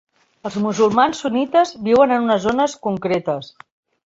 [0.49, 3.53] Els musulmans sunnites viuen en unes zones concretes.